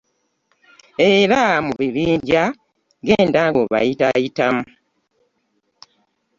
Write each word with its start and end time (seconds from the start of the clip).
Era 1.13 1.41
mu 1.65 1.71
bibinja 1.79 2.43
genda 3.07 3.41
ng’obayitaayitamu. 3.49 4.63